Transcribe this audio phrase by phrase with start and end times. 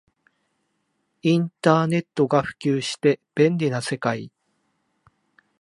[1.21, 4.31] インターネットが普及して便利な世界